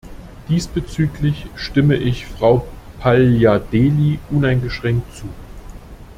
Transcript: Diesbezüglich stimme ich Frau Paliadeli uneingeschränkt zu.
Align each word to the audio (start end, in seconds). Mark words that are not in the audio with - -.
Diesbezüglich 0.49 1.45
stimme 1.55 1.95
ich 1.95 2.25
Frau 2.25 2.65
Paliadeli 2.99 4.17
uneingeschränkt 4.31 5.15
zu. 5.15 5.27